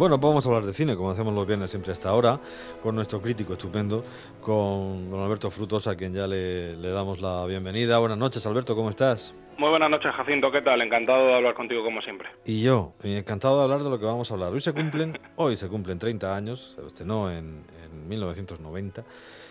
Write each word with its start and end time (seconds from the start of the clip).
Bueno, 0.00 0.18
pues 0.18 0.30
vamos 0.30 0.46
a 0.46 0.48
hablar 0.48 0.64
de 0.64 0.72
cine, 0.72 0.96
como 0.96 1.10
hacemos 1.10 1.34
los 1.34 1.46
viernes 1.46 1.68
siempre 1.68 1.92
hasta 1.92 2.08
ahora, 2.08 2.40
con 2.82 2.94
nuestro 2.94 3.20
crítico 3.20 3.52
estupendo, 3.52 4.02
con 4.40 5.10
don 5.10 5.20
Alberto 5.20 5.50
Frutos, 5.50 5.86
a 5.88 5.94
quien 5.94 6.14
ya 6.14 6.26
le, 6.26 6.74
le, 6.74 6.88
damos 6.88 7.20
la 7.20 7.44
bienvenida. 7.44 7.98
Buenas 7.98 8.16
noches, 8.16 8.46
Alberto, 8.46 8.74
¿cómo 8.74 8.88
estás? 8.88 9.34
Muy 9.58 9.68
buenas 9.68 9.90
noches, 9.90 10.10
Jacinto, 10.14 10.50
¿qué 10.50 10.62
tal? 10.62 10.80
Encantado 10.80 11.26
de 11.26 11.34
hablar 11.34 11.52
contigo 11.52 11.84
como 11.84 12.00
siempre. 12.00 12.30
Y 12.46 12.62
yo, 12.62 12.94
encantado 13.02 13.58
de 13.58 13.64
hablar 13.64 13.82
de 13.82 13.90
lo 13.90 13.98
que 13.98 14.06
vamos 14.06 14.30
a 14.30 14.34
hablar. 14.34 14.54
Hoy 14.54 14.62
se 14.62 14.72
cumplen, 14.72 15.18
hoy 15.36 15.54
se 15.56 15.68
cumplen 15.68 15.98
30 15.98 16.34
años, 16.34 16.78
se 16.80 16.86
estrenó 16.86 17.30
en, 17.30 17.62
en 17.84 18.08
1990, 18.08 19.04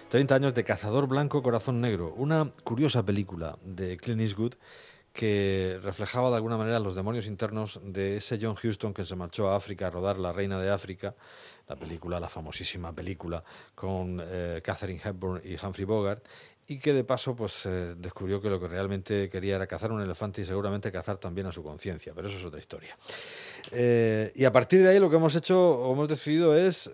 30 0.09 0.33
años 0.33 0.55
de 0.55 0.63
Cazador 0.63 1.07
Blanco, 1.07 1.43
Corazón 1.43 1.79
Negro, 1.79 2.11
una 2.17 2.47
curiosa 2.63 3.05
película 3.05 3.59
de 3.63 3.97
Clint 3.97 4.21
Eastwood 4.21 4.55
que 5.13 5.79
reflejaba 5.83 6.29
de 6.29 6.35
alguna 6.35 6.57
manera 6.57 6.79
los 6.79 6.95
demonios 6.95 7.27
internos 7.27 7.79
de 7.83 8.17
ese 8.17 8.37
John 8.41 8.55
Huston 8.61 8.93
que 8.93 9.05
se 9.05 9.15
marchó 9.15 9.49
a 9.49 9.55
África 9.55 9.87
a 9.87 9.89
rodar 9.89 10.17
La 10.17 10.31
Reina 10.31 10.59
de 10.59 10.69
África, 10.69 11.15
la 11.67 11.75
película, 11.75 12.19
la 12.19 12.29
famosísima 12.29 12.93
película 12.93 13.43
con 13.75 14.21
eh, 14.23 14.61
Catherine 14.63 15.01
Hepburn 15.03 15.41
y 15.43 15.55
Humphrey 15.63 15.85
Bogart, 15.85 16.25
y 16.67 16.77
que 16.77 16.93
de 16.93 17.03
paso 17.03 17.35
pues 17.35 17.65
eh, 17.65 17.95
descubrió 17.97 18.39
que 18.39 18.49
lo 18.49 18.59
que 18.59 18.67
realmente 18.67 19.29
quería 19.29 19.55
era 19.55 19.65
cazar 19.65 19.91
un 19.91 20.01
elefante 20.01 20.41
y 20.41 20.45
seguramente 20.45 20.91
cazar 20.91 21.17
también 21.17 21.47
a 21.47 21.51
su 21.51 21.63
conciencia, 21.63 22.13
pero 22.15 22.27
eso 22.27 22.37
es 22.37 22.45
otra 22.45 22.59
historia. 22.59 22.95
Eh, 23.71 24.31
y 24.35 24.45
a 24.45 24.51
partir 24.51 24.83
de 24.83 24.89
ahí 24.89 24.99
lo 24.99 25.09
que 25.09 25.15
hemos 25.15 25.35
hecho 25.35 25.59
o 25.59 25.93
hemos 25.93 26.07
decidido 26.07 26.55
es 26.55 26.89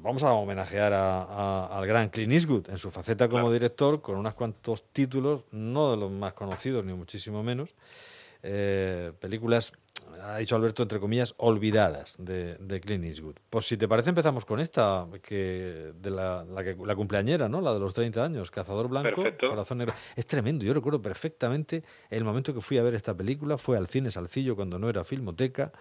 vamos 0.00 0.22
a 0.22 0.32
homenajear 0.32 0.92
a, 0.92 1.22
a, 1.22 1.78
al 1.78 1.86
gran 1.86 2.08
Clint 2.08 2.32
Eastwood 2.32 2.70
en 2.70 2.78
su 2.78 2.90
faceta 2.90 3.28
como 3.28 3.42
claro. 3.42 3.52
director 3.52 4.00
con 4.00 4.16
unos 4.16 4.34
cuantos 4.34 4.84
títulos, 4.92 5.46
no 5.50 5.90
de 5.90 5.96
los 5.96 6.10
más 6.10 6.32
conocidos 6.32 6.84
ni 6.84 6.94
muchísimo 6.94 7.42
menos, 7.42 7.74
eh, 8.42 9.12
películas, 9.20 9.72
ha 10.22 10.38
dicho 10.38 10.54
Alberto, 10.56 10.82
entre 10.82 11.00
comillas, 11.00 11.34
olvidadas 11.38 12.16
de, 12.18 12.56
de, 12.56 12.80
Clint 12.80 13.04
Eastwood. 13.04 13.36
Pues 13.50 13.66
si 13.66 13.76
te 13.76 13.88
parece 13.88 14.10
empezamos 14.10 14.44
con 14.44 14.60
esta, 14.60 15.06
que 15.22 15.92
de 15.94 16.10
la, 16.10 16.44
la, 16.44 16.62
que, 16.62 16.76
la 16.84 16.94
cumpleañera, 16.94 17.48
¿no? 17.48 17.60
La 17.60 17.74
de 17.74 17.80
los 17.80 17.92
30 17.94 18.24
años, 18.24 18.50
Cazador 18.50 18.88
Blanco, 18.88 19.22
Perfecto. 19.22 19.48
Corazón 19.48 19.78
Negro. 19.78 19.94
Es 20.14 20.26
tremendo, 20.26 20.64
yo 20.64 20.74
recuerdo 20.74 21.02
perfectamente 21.02 21.82
el 22.10 22.24
momento 22.24 22.54
que 22.54 22.60
fui 22.60 22.78
a 22.78 22.82
ver 22.82 22.94
esta 22.94 23.16
película, 23.16 23.58
fue 23.58 23.76
al 23.76 23.88
cine 23.88 24.10
Salcillo 24.10 24.54
cuando 24.54 24.78
no 24.78 24.88
era 24.88 25.04
Filmoteca, 25.04 25.72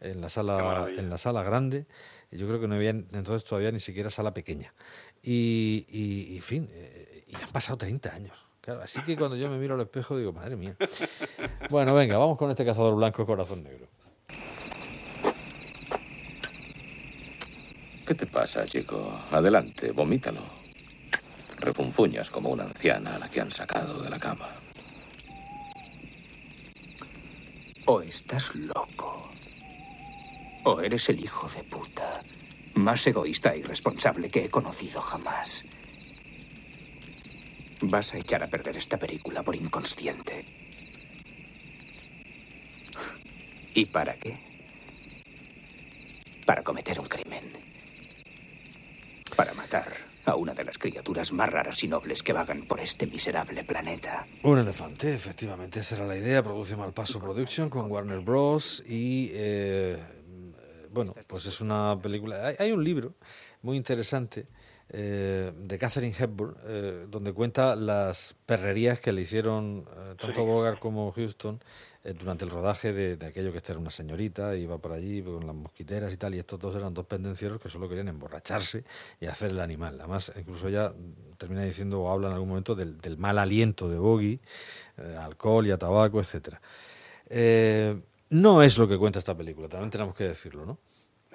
en 0.00 0.20
la 0.20 0.28
sala, 0.28 0.88
en 0.94 1.08
la 1.08 1.18
sala 1.18 1.42
grande. 1.42 1.86
Yo 2.30 2.46
creo 2.46 2.60
que 2.60 2.68
no 2.68 2.74
había 2.74 2.90
entonces 2.90 3.44
todavía 3.44 3.72
ni 3.72 3.80
siquiera 3.80 4.10
sala 4.10 4.34
pequeña. 4.34 4.74
Y, 5.22 5.86
y, 5.88 6.36
y 6.36 6.40
fin, 6.40 6.68
eh, 6.72 7.24
y 7.26 7.34
han 7.36 7.50
pasado 7.50 7.78
30 7.78 8.14
años. 8.14 8.45
Claro, 8.66 8.82
así 8.82 9.00
que 9.02 9.16
cuando 9.16 9.36
yo 9.36 9.48
me 9.48 9.58
miro 9.58 9.76
al 9.76 9.80
espejo 9.82 10.18
digo, 10.18 10.32
madre 10.32 10.56
mía. 10.56 10.76
Bueno, 11.70 11.94
venga, 11.94 12.18
vamos 12.18 12.36
con 12.36 12.50
este 12.50 12.64
cazador 12.64 12.96
blanco 12.96 13.24
corazón 13.24 13.62
negro. 13.62 13.86
¿Qué 18.04 18.14
te 18.16 18.26
pasa, 18.26 18.64
chico? 18.64 18.98
Adelante, 19.30 19.92
vomítalo. 19.92 20.40
Refunfuñas 21.58 22.28
como 22.28 22.50
una 22.50 22.64
anciana 22.64 23.14
a 23.14 23.18
la 23.20 23.28
que 23.28 23.40
han 23.40 23.52
sacado 23.52 24.02
de 24.02 24.10
la 24.10 24.18
cama. 24.18 24.50
O 27.86 28.00
estás 28.00 28.52
loco. 28.56 29.30
O 30.64 30.80
eres 30.80 31.08
el 31.08 31.20
hijo 31.20 31.48
de 31.50 31.62
puta 31.62 32.20
más 32.74 33.06
egoísta 33.06 33.54
e 33.54 33.58
irresponsable 33.58 34.28
que 34.28 34.46
he 34.46 34.50
conocido 34.50 35.00
jamás. 35.00 35.62
Vas 37.82 38.14
a 38.14 38.18
echar 38.18 38.42
a 38.42 38.46
perder 38.48 38.76
esta 38.76 38.96
película 38.96 39.42
por 39.42 39.54
inconsciente. 39.54 40.44
¿Y 43.74 43.84
para 43.86 44.14
qué? 44.14 44.38
Para 46.46 46.62
cometer 46.62 46.98
un 46.98 47.06
crimen. 47.06 47.44
Para 49.36 49.52
matar 49.52 49.92
a 50.24 50.34
una 50.36 50.54
de 50.54 50.64
las 50.64 50.78
criaturas 50.78 51.32
más 51.32 51.52
raras 51.52 51.84
y 51.84 51.88
nobles 51.88 52.22
que 52.22 52.32
vagan 52.32 52.66
por 52.66 52.80
este 52.80 53.06
miserable 53.06 53.62
planeta. 53.64 54.26
Un 54.42 54.58
elefante, 54.58 55.14
efectivamente, 55.14 55.80
esa 55.80 55.96
era 55.96 56.06
la 56.06 56.16
idea. 56.16 56.42
Produce 56.42 56.76
Malpaso 56.76 57.20
Production 57.20 57.68
con 57.68 57.90
Warner 57.90 58.20
Bros. 58.20 58.82
Y 58.88 59.30
eh, 59.34 59.98
bueno, 60.90 61.14
pues 61.26 61.44
es 61.44 61.60
una 61.60 61.98
película. 62.00 62.46
Hay, 62.46 62.56
hay 62.58 62.72
un 62.72 62.82
libro 62.82 63.14
muy 63.60 63.76
interesante 63.76 64.46
eh, 64.88 65.52
de 65.56 65.78
Catherine 65.78 66.14
Hepburn, 66.16 66.54
eh, 66.64 67.06
donde 67.08 67.32
cuenta 67.32 67.74
las 67.74 68.36
perrerías 68.46 69.00
que 69.00 69.10
le 69.10 69.22
hicieron 69.22 69.84
eh, 69.90 70.14
tanto 70.16 70.42
sí. 70.42 70.46
Bogart 70.46 70.78
como 70.78 71.10
Houston 71.10 71.60
durante 72.20 72.44
el 72.44 72.52
rodaje 72.52 72.92
de, 72.92 73.16
de, 73.16 73.26
aquello 73.26 73.50
que 73.50 73.56
esta 73.56 73.72
era 73.72 73.80
una 73.80 73.90
señorita, 73.90 74.56
iba 74.56 74.78
por 74.78 74.92
allí 74.92 75.22
con 75.22 75.44
las 75.44 75.56
mosquiteras 75.56 76.12
y 76.12 76.16
tal, 76.16 76.36
y 76.36 76.38
estos 76.38 76.60
dos 76.60 76.76
eran 76.76 76.94
dos 76.94 77.04
pendencieros 77.06 77.60
que 77.60 77.68
solo 77.68 77.88
querían 77.88 78.06
emborracharse 78.06 78.84
y 79.20 79.26
hacer 79.26 79.50
el 79.50 79.58
animal. 79.58 79.96
Además, 79.98 80.30
incluso 80.38 80.68
ella 80.68 80.94
termina 81.36 81.64
diciendo 81.64 82.00
o 82.00 82.08
habla 82.08 82.28
en 82.28 82.34
algún 82.34 82.50
momento 82.50 82.76
del, 82.76 82.98
del 82.98 83.18
mal 83.18 83.38
aliento 83.38 83.88
de 83.88 83.98
Boggy, 83.98 84.40
alcohol 85.18 85.66
y 85.66 85.72
a 85.72 85.78
tabaco, 85.78 86.20
etcétera. 86.20 86.60
no 88.30 88.62
es 88.62 88.78
lo 88.78 88.86
que 88.86 88.96
cuenta 88.96 89.18
esta 89.18 89.36
película, 89.36 89.68
también 89.68 89.90
tenemos 89.90 90.14
que 90.14 90.28
decirlo, 90.28 90.64
¿no? 90.64 90.78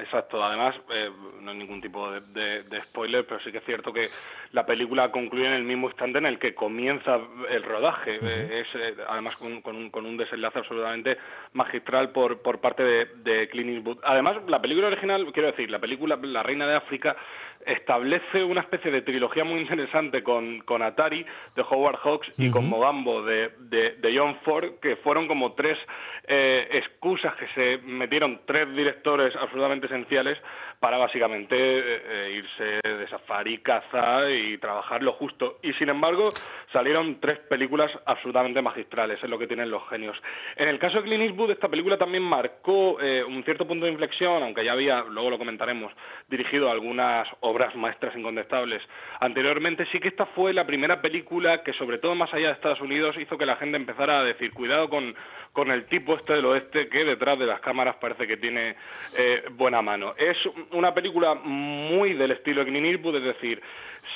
Exacto, 0.01 0.44
además 0.44 0.75
eh, 0.91 1.12
no 1.41 1.51
hay 1.51 1.57
ningún 1.57 1.79
tipo 1.79 2.09
de, 2.12 2.22
de, 2.22 2.63
de, 2.63 2.81
spoiler, 2.84 3.23
pero 3.25 3.39
sí 3.41 3.51
que 3.51 3.59
es 3.59 3.66
cierto 3.66 3.94
que 3.94 4.07
la 4.51 4.66
película 4.66 5.12
concluye 5.12 5.45
en 5.45 5.53
el 5.53 5.63
mismo 5.63 5.88
instante 5.88 6.17
en 6.17 6.25
el 6.25 6.39
que 6.39 6.56
comienza 6.56 7.19
el 7.50 7.62
rodaje. 7.63 8.17
Uh 8.17 8.23
-huh. 8.23 8.29
eh, 8.29 8.61
es 8.61 8.67
eh, 8.75 8.95
además 9.07 9.38
con, 9.38 9.61
con, 9.61 9.75
un, 9.75 9.90
con, 9.91 10.06
un, 10.07 10.17
desenlace 10.17 10.57
absolutamente 10.57 11.17
magistral 11.53 12.09
por, 12.11 12.41
por 12.41 12.59
parte 12.59 12.84
de, 12.84 13.06
de 13.17 13.47
Clint 13.50 13.69
Eastwood. 13.69 14.00
Además, 14.03 14.38
la 14.47 14.59
película 14.59 14.88
original, 14.88 15.31
quiero 15.34 15.51
decir, 15.51 15.69
la 15.69 15.79
película 15.79 16.17
La 16.22 16.41
Reina 16.41 16.67
de 16.67 16.75
África 16.75 17.16
establece 17.66 18.44
una 18.44 18.61
especie 18.61 18.91
de 18.91 19.01
trilogía 19.01 19.44
muy 19.44 19.59
interesante 19.59 20.23
con, 20.23 20.61
con 20.61 20.81
Atari 20.81 21.25
de 21.56 21.61
Howard 21.61 21.97
Hawks 22.03 22.29
uh 22.29 22.31
-huh. 22.31 22.47
y 22.47 22.51
con 22.51 22.67
Mogambo 22.67 23.23
de, 23.23 23.51
de, 23.59 23.91
de, 24.01 24.17
John 24.17 24.35
Ford, 24.44 24.79
que 24.81 24.95
fueron 24.97 25.28
como 25.28 25.53
tres 25.53 25.78
eh, 26.28 26.67
excusas 26.72 27.34
que 27.35 27.47
se 27.50 27.78
metieron 27.85 28.41
tres 28.45 28.67
directores 28.75 29.35
absolutamente 29.35 29.88
esenciales 29.91 30.38
para 30.81 30.97
básicamente 30.97 31.55
eh, 31.55 32.31
irse 32.37 32.81
de 32.81 33.07
safari, 33.07 33.59
caza 33.59 34.27
y 34.31 34.57
trabajar 34.57 35.03
lo 35.03 35.13
justo. 35.13 35.59
Y 35.61 35.73
sin 35.73 35.89
embargo, 35.89 36.29
salieron 36.73 37.19
tres 37.19 37.37
películas 37.37 37.91
absolutamente 38.07 38.63
magistrales, 38.63 39.23
es 39.23 39.29
lo 39.29 39.37
que 39.37 39.45
tienen 39.45 39.69
los 39.69 39.87
genios. 39.89 40.17
En 40.55 40.67
el 40.67 40.79
caso 40.79 40.97
de 40.97 41.03
Clint 41.03 41.21
Eastwood, 41.21 41.51
esta 41.51 41.69
película 41.69 41.99
también 41.99 42.23
marcó 42.23 42.99
eh, 42.99 43.23
un 43.23 43.43
cierto 43.43 43.67
punto 43.67 43.85
de 43.85 43.91
inflexión, 43.91 44.41
aunque 44.41 44.65
ya 44.65 44.71
había, 44.71 45.03
luego 45.03 45.29
lo 45.29 45.37
comentaremos, 45.37 45.93
dirigido 46.27 46.71
algunas 46.71 47.27
obras 47.41 47.75
maestras 47.75 48.15
incontestables. 48.15 48.81
Anteriormente 49.19 49.85
sí 49.91 49.99
que 49.99 50.07
esta 50.07 50.25
fue 50.25 50.51
la 50.51 50.65
primera 50.65 50.99
película 50.99 51.61
que, 51.61 51.73
sobre 51.73 51.99
todo 51.99 52.15
más 52.15 52.33
allá 52.33 52.47
de 52.47 52.53
Estados 52.53 52.81
Unidos, 52.81 53.15
hizo 53.19 53.37
que 53.37 53.45
la 53.45 53.57
gente 53.57 53.77
empezara 53.77 54.21
a 54.21 54.23
decir, 54.23 54.51
cuidado 54.51 54.89
con, 54.89 55.13
con 55.53 55.69
el 55.69 55.85
tipo 55.85 56.15
este 56.15 56.33
del 56.33 56.45
oeste 56.45 56.89
que 56.89 57.03
detrás 57.03 57.37
de 57.37 57.45
las 57.45 57.59
cámaras 57.59 57.97
parece 57.97 58.25
que 58.25 58.37
tiene 58.37 58.75
eh, 59.15 59.43
buena 59.51 59.83
mano. 59.83 60.15
Es 60.17 60.37
una 60.73 60.93
película 60.93 61.35
muy 61.35 62.13
del 62.13 62.31
estilo 62.31 62.63
de 62.63 62.71
Clint 62.71 62.85
Eastwood, 62.87 63.15
decir, 63.23 63.61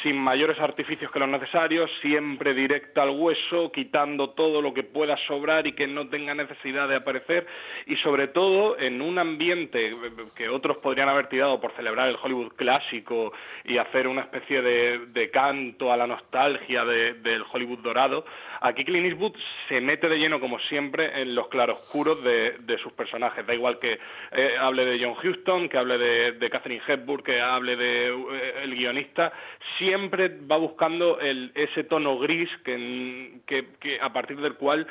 sin 0.01 0.17
mayores 0.17 0.59
artificios 0.59 1.11
que 1.11 1.19
los 1.19 1.29
necesarios, 1.29 1.89
siempre 2.01 2.53
directa 2.53 3.03
al 3.03 3.11
hueso, 3.11 3.71
quitando 3.71 4.31
todo 4.31 4.61
lo 4.61 4.73
que 4.73 4.83
pueda 4.83 5.17
sobrar 5.27 5.67
y 5.67 5.73
que 5.73 5.87
no 5.87 6.07
tenga 6.09 6.33
necesidad 6.33 6.87
de 6.87 6.95
aparecer, 6.95 7.45
y 7.85 7.95
sobre 7.97 8.27
todo 8.27 8.77
en 8.77 9.01
un 9.01 9.17
ambiente 9.19 9.91
que 10.35 10.49
otros 10.49 10.77
podrían 10.77 11.09
haber 11.09 11.27
tirado 11.27 11.59
por 11.59 11.71
celebrar 11.73 12.09
el 12.09 12.17
Hollywood 12.21 12.53
clásico 12.55 13.33
y 13.63 13.77
hacer 13.77 14.07
una 14.07 14.21
especie 14.21 14.61
de, 14.61 15.29
canto 15.31 15.91
a 15.91 15.97
la 15.97 16.07
nostalgia 16.07 16.85
de, 16.85 17.15
del 17.15 17.43
Hollywood 17.51 17.79
dorado, 17.79 18.25
aquí 18.61 18.85
Clint 18.85 19.05
Eastwood 19.05 19.33
se 19.67 19.81
mete 19.81 20.07
de 20.07 20.17
lleno, 20.17 20.39
como 20.39 20.59
siempre, 20.59 21.21
en 21.21 21.35
los 21.35 21.47
claroscuros 21.47 22.23
de, 22.23 22.57
de 22.59 22.77
sus 22.77 22.93
personajes. 22.93 23.45
Da 23.45 23.53
igual 23.53 23.79
que 23.79 23.99
eh, 24.31 24.55
hable 24.59 24.85
de 24.85 25.03
John 25.03 25.15
Huston, 25.21 25.69
que 25.69 25.77
hable 25.77 25.97
de, 25.97 26.31
de 26.33 26.49
Catherine 26.49 26.81
Hepburn, 26.87 27.23
que 27.23 27.41
hable 27.41 27.75
de 27.75 28.07
eh, 28.07 28.53
el 28.63 28.75
guionista, 28.75 29.31
siempre 29.77 30.29
va 30.49 30.57
buscando 30.57 31.19
el, 31.19 31.51
ese 31.55 31.83
tono 31.83 32.17
gris 32.17 32.49
que, 32.63 33.39
que, 33.45 33.67
que 33.79 33.99
a 33.99 34.11
partir 34.11 34.39
del 34.39 34.55
cual 34.55 34.87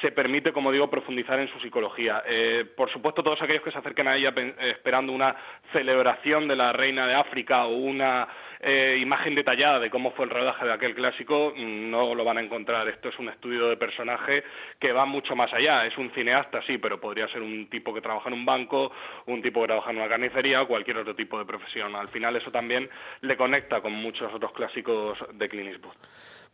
se 0.00 0.12
permite, 0.12 0.52
como 0.52 0.72
digo, 0.72 0.90
profundizar 0.90 1.38
en 1.38 1.48
su 1.48 1.58
psicología. 1.60 2.22
Eh, 2.26 2.64
por 2.76 2.90
supuesto, 2.90 3.22
todos 3.22 3.40
aquellos 3.40 3.62
que 3.62 3.70
se 3.70 3.78
acerquen 3.78 4.08
a 4.08 4.16
ella 4.16 4.32
esperando 4.60 5.12
una 5.12 5.34
celebración 5.72 6.48
de 6.48 6.56
la 6.56 6.72
reina 6.72 7.06
de 7.06 7.14
África 7.14 7.66
o 7.66 7.76
una 7.76 8.28
eh, 8.60 8.98
imagen 9.00 9.34
detallada 9.34 9.78
de 9.78 9.90
cómo 9.90 10.12
fue 10.12 10.24
el 10.24 10.30
rodaje 10.30 10.64
de 10.64 10.72
aquel 10.72 10.94
clásico, 10.94 11.52
no 11.56 12.14
lo 12.14 12.24
van 12.24 12.38
a 12.38 12.42
encontrar. 12.42 12.88
Esto 12.88 13.08
es 13.08 13.18
un 13.18 13.28
estudio 13.28 13.68
de 13.68 13.76
personaje 13.76 14.44
que 14.78 14.92
va 14.92 15.04
mucho 15.04 15.36
más 15.36 15.52
allá. 15.52 15.86
Es 15.86 15.96
un 15.98 16.10
cineasta, 16.12 16.60
sí, 16.66 16.78
pero 16.78 17.00
podría 17.00 17.28
ser 17.28 17.42
un 17.42 17.68
tipo 17.68 17.92
que 17.92 18.00
trabaja 18.00 18.28
en 18.28 18.34
un 18.34 18.44
banco, 18.44 18.92
un 19.26 19.42
tipo 19.42 19.60
que 19.60 19.68
trabaja 19.68 19.90
en 19.90 19.98
una 19.98 20.08
carnicería 20.08 20.62
o 20.62 20.68
cualquier 20.68 20.98
otro 20.98 21.14
tipo 21.14 21.38
de 21.38 21.44
profesión. 21.44 21.94
Al 21.96 22.08
final 22.08 22.36
eso 22.36 22.50
también 22.50 22.88
le 23.20 23.36
conecta 23.36 23.80
con 23.80 23.92
muchos 23.92 24.32
otros 24.32 24.52
clásicos 24.52 25.18
de 25.32 25.48
Clint 25.48 25.72
Eastwood. 25.72 25.94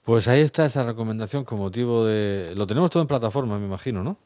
Pues 0.04 0.26
ahí 0.26 0.40
está 0.40 0.64
esa 0.64 0.84
recomendación 0.84 1.44
con 1.44 1.58
motivo 1.58 2.04
de... 2.04 2.54
Lo 2.56 2.66
tenemos 2.66 2.90
todo 2.90 3.02
en 3.02 3.08
plataforma, 3.08 3.58
me 3.58 3.66
imagino, 3.66 4.02
¿no? 4.02 4.16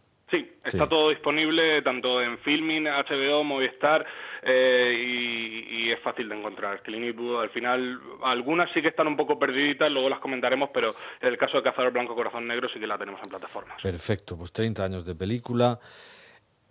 Sí, 0.66 0.76
Está 0.76 0.88
todo 0.88 1.10
disponible 1.10 1.80
tanto 1.82 2.20
en 2.20 2.38
Filming, 2.38 2.84
HBO, 2.84 3.44
Movistar 3.44 4.04
eh, 4.42 5.64
y, 5.68 5.90
es 5.90 6.00
fácil 6.00 6.28
de 6.28 6.36
encontrar. 6.36 6.80
Al 6.84 7.50
final, 7.50 8.00
algunas 8.24 8.70
sí 8.72 8.82
que 8.82 8.88
están 8.88 9.06
un 9.06 9.16
poco 9.16 9.38
perdiditas, 9.38 9.90
luego 9.90 10.08
las 10.08 10.18
comentaremos, 10.18 10.70
pero 10.74 10.94
en 11.20 11.28
el 11.28 11.38
caso 11.38 11.58
de 11.58 11.62
Cazador 11.62 11.92
Blanco 11.92 12.14
Corazón 12.14 12.46
Negro 12.46 12.68
sí 12.68 12.80
que 12.80 12.86
la 12.86 12.98
tenemos 12.98 13.20
en 13.22 13.30
plataformas. 13.30 13.80
Perfecto, 13.82 14.36
pues 14.36 14.52
30 14.52 14.84
años 14.84 15.06
de 15.06 15.14
película. 15.14 15.78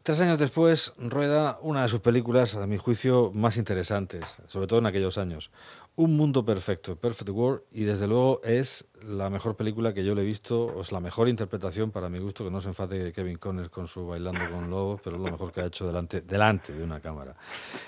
Tres 0.03 0.21
años 0.21 0.37
después 0.37 0.93
rueda 0.99 1.57
una 1.61 1.81
de 1.81 1.87
sus 1.87 1.99
películas, 1.99 2.55
a 2.55 2.67
mi 2.67 2.77
juicio, 2.77 3.31
más 3.33 3.57
interesantes, 3.57 4.41
sobre 4.45 4.67
todo 4.67 4.79
en 4.79 4.85
aquellos 4.85 5.17
años. 5.17 5.51
Un 5.97 6.17
mundo 6.17 6.43
perfecto, 6.43 6.97
Perfect 6.97 7.29
World, 7.29 7.61
y 7.71 7.83
desde 7.83 8.05
luego 8.05 8.41
es 8.43 8.85
la 9.07 9.29
mejor 9.29 9.55
película 9.55 9.93
que 9.93 10.03
yo 10.03 10.13
le 10.13 10.23
he 10.23 10.25
visto, 10.25 10.65
o 10.65 10.81
es 10.81 10.91
la 10.91 10.99
mejor 10.99 11.29
interpretación 11.29 11.89
para 11.91 12.09
mi 12.09 12.19
gusto, 12.19 12.43
que 12.43 12.51
no 12.51 12.59
se 12.59 12.67
enfade 12.67 13.13
Kevin 13.13 13.37
Conner 13.37 13.69
con 13.69 13.87
su 13.87 14.05
Bailando 14.05 14.41
con 14.51 14.69
Lobos, 14.69 14.99
pero 15.01 15.15
es 15.15 15.21
lo 15.21 15.31
mejor 15.31 15.53
que 15.53 15.61
ha 15.61 15.67
hecho 15.67 15.87
delante, 15.87 16.19
delante 16.19 16.73
de 16.73 16.83
una 16.83 16.99
cámara. 16.99 17.37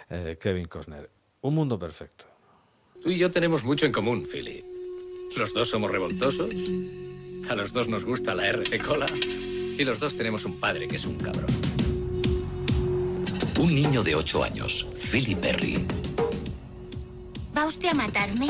Eh, 0.09 0.37
Kevin 0.39 0.67
Costner. 0.67 1.09
Un 1.41 1.55
mundo 1.55 1.77
perfecto. 1.77 2.25
Tú 3.03 3.09
y 3.09 3.17
yo 3.17 3.29
tenemos 3.29 3.65
mucho 3.65 3.85
en 3.85 3.91
común, 3.91 4.25
Philly. 4.25 4.63
Los 5.35 5.53
dos 5.53 5.69
somos 5.69 5.91
revoltosos, 5.91 6.55
a 7.49 7.55
los 7.55 7.73
dos 7.73 7.89
nos 7.89 8.05
gusta 8.05 8.33
la 8.33 8.47
RC 8.47 8.79
Cola, 8.79 9.07
y 9.17 9.83
los 9.83 9.99
dos 9.99 10.15
tenemos 10.15 10.45
un 10.45 10.61
padre 10.61 10.87
que 10.87 10.95
es 10.95 11.05
un 11.05 11.17
cabrón. 11.17 11.45
Un 13.59 13.67
niño 13.67 14.01
de 14.01 14.15
8 14.15 14.43
años, 14.45 14.87
Philip 15.11 15.39
Perry. 15.39 15.85
¿Va 17.57 17.65
usted 17.65 17.89
a 17.89 17.95
matarme? 17.95 18.49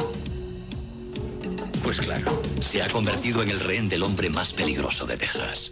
Pues 1.81 2.01
claro, 2.01 2.41
se 2.59 2.83
ha 2.83 2.89
convertido 2.89 3.41
en 3.41 3.49
el 3.49 3.61
rehén 3.61 3.87
del 3.87 4.03
hombre 4.03 4.29
más 4.29 4.51
peligroso 4.51 5.05
de 5.05 5.15
Texas. 5.15 5.71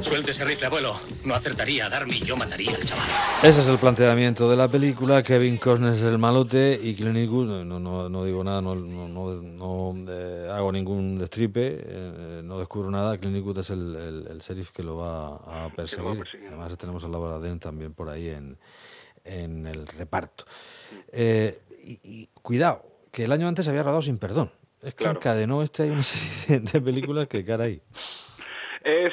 Suelte 0.00 0.32
ese 0.32 0.44
rifle, 0.44 0.66
abuelo. 0.66 0.98
No 1.24 1.36
acertaría 1.36 1.86
a 1.86 1.88
darme 1.88 2.16
y 2.16 2.20
yo 2.22 2.36
mataría 2.36 2.74
al 2.74 2.84
chaval. 2.84 3.06
Ese 3.44 3.60
es 3.60 3.68
el 3.68 3.78
planteamiento 3.78 4.50
de 4.50 4.56
la 4.56 4.66
película. 4.66 5.22
Kevin 5.22 5.58
Costner 5.58 5.92
es 5.92 6.00
el 6.00 6.18
malote 6.18 6.80
y 6.82 6.96
Clint 6.96 7.18
Eastwood, 7.18 7.64
no, 7.64 7.78
no, 7.78 8.08
no 8.08 8.24
digo 8.24 8.42
nada, 8.42 8.60
no, 8.60 8.74
no 8.74 9.94
eh, 10.08 10.48
hago 10.50 10.72
ningún 10.72 11.20
destripe, 11.20 11.78
eh, 11.80 12.40
no 12.42 12.58
descubro 12.58 12.90
nada. 12.90 13.16
Clint 13.16 13.36
Eastwood 13.36 13.58
es 13.58 13.70
el, 13.70 14.26
el, 14.28 14.38
sheriff 14.40 14.70
que 14.72 14.82
lo 14.82 14.96
va 14.96 15.36
a 15.36 15.72
perseguir. 15.76 16.24
Además 16.48 16.76
tenemos 16.76 17.04
a 17.04 17.08
Laura 17.08 17.38
Dern 17.38 17.60
también 17.60 17.94
por 17.94 18.08
ahí 18.08 18.28
en, 18.28 18.58
en 19.24 19.68
el 19.68 19.86
reparto. 19.86 20.44
Eh, 21.12 21.60
y, 22.02 22.28
cuidado, 22.42 22.82
que 23.12 23.24
el 23.24 23.32
año 23.32 23.48
antes 23.48 23.68
había 23.68 23.82
rodado 23.82 24.02
sin 24.02 24.18
perdón. 24.18 24.50
Es 24.82 24.94
que 24.94 25.04
encadenó 25.04 25.62
este 25.62 25.82
hay 25.84 25.90
una 25.90 26.02
serie 26.02 26.60
de 26.60 26.80
películas 26.80 27.28
que 27.28 27.44
cara 27.44 27.64
ahí. 27.64 27.82
Es, 28.82 29.12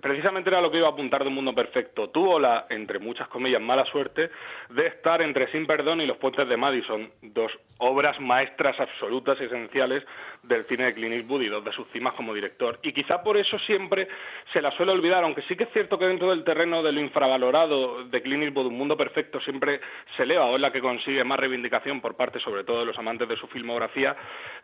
precisamente 0.00 0.50
era 0.50 0.60
lo 0.60 0.72
que 0.72 0.78
iba 0.78 0.88
a 0.88 0.90
apuntar 0.90 1.22
de 1.22 1.28
un 1.28 1.36
mundo 1.36 1.54
perfecto. 1.54 2.10
Tuvo 2.10 2.40
la, 2.40 2.66
entre 2.68 2.98
muchas 2.98 3.28
comillas, 3.28 3.62
mala 3.62 3.84
suerte 3.86 4.28
de 4.70 4.86
estar 4.88 5.22
entre 5.22 5.50
Sin 5.52 5.68
Perdón 5.68 6.00
y 6.00 6.06
Los 6.06 6.16
Puentes 6.16 6.48
de 6.48 6.56
Madison, 6.56 7.08
dos 7.22 7.52
obras 7.78 8.18
maestras 8.20 8.78
absolutas 8.80 9.38
y 9.40 9.44
esenciales 9.44 10.02
del 10.42 10.64
cine 10.66 10.84
de 10.84 10.94
Clint 10.94 11.14
Eastwood 11.14 11.42
y 11.42 11.48
dos 11.48 11.64
de 11.64 11.72
sus 11.72 11.86
cimas 11.88 12.14
como 12.14 12.34
director. 12.34 12.78
Y 12.82 12.92
quizá 12.92 13.22
por 13.22 13.36
eso 13.36 13.58
siempre 13.60 14.08
se 14.52 14.62
la 14.62 14.70
suele 14.72 14.92
olvidar, 14.92 15.24
aunque 15.24 15.42
sí 15.42 15.56
que 15.56 15.64
es 15.64 15.72
cierto 15.72 15.98
que 15.98 16.06
dentro 16.06 16.30
del 16.30 16.44
terreno 16.44 16.82
de 16.82 16.92
lo 16.92 17.00
infravalorado 17.00 18.04
de 18.04 18.22
Clint 18.22 18.44
Eastwood, 18.44 18.66
Un 18.66 18.78
Mundo 18.78 18.96
Perfecto 18.96 19.40
siempre 19.40 19.80
se 20.16 20.22
eleva 20.22 20.46
o 20.46 20.56
es 20.56 20.60
la 20.60 20.72
que 20.72 20.80
consigue 20.80 21.24
más 21.24 21.38
reivindicación 21.38 22.00
por 22.00 22.16
parte 22.16 22.40
sobre 22.40 22.64
todo 22.64 22.80
de 22.80 22.86
los 22.86 22.98
amantes 22.98 23.28
de 23.28 23.36
su 23.36 23.46
filmografía, 23.48 24.16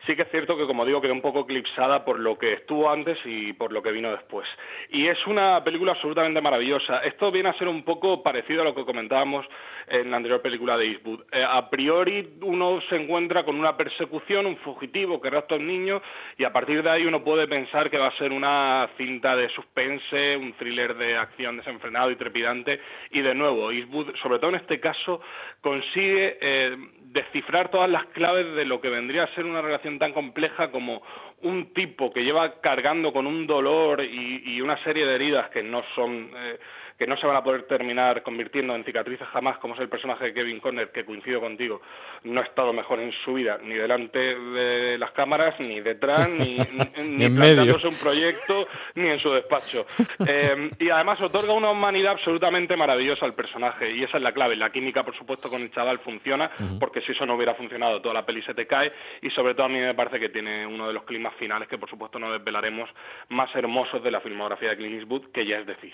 sí 0.05 0.15
que 0.15 0.23
es 0.23 0.31
cierto 0.31 0.57
que 0.57 0.65
como 0.65 0.85
digo 0.85 1.01
quedó 1.01 1.13
un 1.13 1.21
poco 1.21 1.41
eclipsada 1.41 2.03
por 2.05 2.19
lo 2.19 2.37
que 2.37 2.53
estuvo 2.53 2.89
antes 2.89 3.17
y 3.25 3.53
por 3.53 3.71
lo 3.71 3.81
que 3.81 3.91
vino 3.91 4.11
después. 4.11 4.47
Y 4.89 5.07
es 5.07 5.17
una 5.27 5.63
película 5.63 5.93
absolutamente 5.93 6.41
maravillosa. 6.41 6.99
Esto 6.99 7.31
viene 7.31 7.49
a 7.49 7.57
ser 7.57 7.67
un 7.67 7.83
poco 7.83 8.23
parecido 8.23 8.61
a 8.61 8.65
lo 8.65 8.75
que 8.75 8.85
comentábamos 8.85 9.45
en 9.87 10.11
la 10.11 10.17
anterior 10.17 10.41
película 10.41 10.77
de 10.77 10.87
Eastwood. 10.87 11.21
Eh, 11.31 11.43
a 11.43 11.69
priori 11.69 12.37
uno 12.41 12.81
se 12.89 12.95
encuentra 12.95 13.43
con 13.43 13.55
una 13.55 13.77
persecución, 13.77 14.45
un 14.45 14.57
fugitivo 14.57 15.21
que 15.21 15.29
rapta 15.29 15.55
niño 15.65 16.01
y 16.37 16.43
a 16.43 16.53
partir 16.53 16.83
de 16.83 16.89
ahí 16.89 17.05
uno 17.05 17.23
puede 17.23 17.47
pensar 17.47 17.89
que 17.89 17.97
va 17.97 18.07
a 18.07 18.17
ser 18.17 18.31
una 18.31 18.89
cinta 18.97 19.35
de 19.35 19.49
suspense, 19.49 20.37
un 20.37 20.53
thriller 20.53 20.95
de 20.95 21.17
acción 21.17 21.57
desenfrenado 21.57 22.11
y 22.11 22.15
trepidante. 22.15 22.79
Y 23.11 23.21
de 23.21 23.35
nuevo 23.35 23.71
Eastwood, 23.71 24.15
sobre 24.21 24.39
todo 24.39 24.49
en 24.49 24.57
este 24.57 24.79
caso, 24.79 25.21
consigue 25.61 26.37
eh, 26.41 26.77
descifrar 27.15 27.69
todas 27.69 27.89
las 27.89 28.05
claves 28.07 28.55
de 28.55 28.65
lo 28.65 28.81
que 28.81 28.89
vendría 28.89 29.23
a 29.23 29.35
ser 29.35 29.45
una 29.45 29.61
relación 29.61 29.97
tan 29.99 30.13
compleja 30.13 30.71
como 30.71 31.01
un 31.41 31.73
tipo 31.73 32.11
que 32.11 32.23
lleva 32.23 32.59
cargando 32.61 33.13
con 33.13 33.27
un 33.27 33.47
dolor 33.47 34.03
y, 34.03 34.59
una 34.61 34.81
serie 34.83 35.05
de 35.05 35.15
heridas 35.15 35.49
que 35.51 35.61
no 35.61 35.83
son 35.93 36.31
eh, 36.35 36.59
que 36.97 37.07
no 37.07 37.17
se 37.17 37.27
van 37.27 37.35
a 37.35 37.43
poder 37.43 37.63
terminar 37.63 38.23
convirtiendo 38.23 38.75
en 38.75 38.83
cicatrices 38.83 39.27
jamás, 39.27 39.57
como 39.57 39.75
es 39.75 39.81
el 39.81 39.89
personaje 39.89 40.25
de 40.25 40.33
Kevin 40.33 40.59
Conner, 40.59 40.91
que 40.91 41.05
coincido 41.05 41.41
contigo, 41.41 41.81
no 42.23 42.41
ha 42.41 42.43
estado 42.43 42.71
mejor 42.73 42.99
en 42.99 43.11
su 43.23 43.33
vida, 43.33 43.59
ni 43.63 43.75
delante 43.75 44.19
de 44.19 44.97
las 44.97 45.11
cámaras, 45.11 45.59
ni 45.59 45.81
detrás, 45.81 46.29
ni, 46.29 46.57
ni, 47.09 47.29
planteándose 47.29 47.87
un 47.87 47.97
proyecto, 47.97 48.67
ni 48.95 49.09
en 49.09 49.19
su 49.19 49.31
despacho. 49.31 49.85
Eh, 50.27 50.71
y 50.79 50.89
además 50.89 51.21
otorga 51.21 51.53
una 51.53 51.71
humanidad 51.71 52.13
absolutamente 52.13 52.75
maravillosa 52.75 53.25
al 53.25 53.33
personaje, 53.33 53.91
y 53.91 54.03
esa 54.03 54.17
es 54.17 54.23
la 54.23 54.31
clave. 54.31 54.55
La 54.55 54.71
química, 54.71 55.03
por 55.03 55.17
supuesto, 55.17 55.49
con 55.49 55.61
el 55.61 55.71
chaval 55.71 55.99
funciona, 55.99 56.49
porque 56.79 57.01
si 57.01 57.11
eso 57.11 57.25
no 57.25 57.35
hubiera 57.35 57.55
funcionado, 57.55 58.01
toda 58.01 58.13
la 58.13 58.25
peli 58.25 58.41
se 58.43 58.53
te 58.53 58.67
cae, 58.67 58.91
y 59.21 59.29
sobre 59.31 59.53
todo 59.53 59.65
a 59.65 59.69
mí 59.69 59.79
me 59.79 59.93
parece 59.93 60.19
que 60.19 60.29
tiene 60.29 60.65
uno 60.65 60.87
de 60.87 60.93
los 60.93 61.03
climas 61.03 61.35
finales 61.35 61.67
que, 61.67 61.77
por 61.77 61.89
supuesto, 61.89 62.19
no 62.19 62.31
desvelaremos 62.31 62.89
más 63.29 63.53
hermosos 63.55 64.03
de 64.03 64.11
la 64.11 64.21
filmografía 64.21 64.69
de 64.69 64.77
Clint 64.77 64.95
Eastwood, 64.99 65.31
que 65.31 65.45
ya 65.45 65.59
es 65.59 65.65
decir. 65.65 65.93